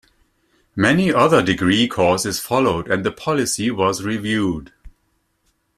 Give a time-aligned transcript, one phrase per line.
[0.75, 4.73] Many other degree courses followed, and the policy was reviewed.